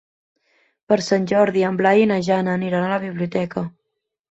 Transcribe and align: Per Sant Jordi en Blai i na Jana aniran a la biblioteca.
Per 0.91 0.97
Sant 1.07 1.27
Jordi 1.33 1.67
en 1.69 1.77
Blai 1.83 2.03
i 2.05 2.09
na 2.15 2.19
Jana 2.31 2.57
aniran 2.61 2.89
a 2.89 2.91
la 2.97 3.01
biblioteca. 3.07 3.67